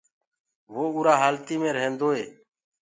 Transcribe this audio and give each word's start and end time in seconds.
وو 0.73 0.83
اُرآ 0.97 1.13
هآلتي 1.21 1.55
مي 1.61 1.69
ريهندوئي 1.75 2.25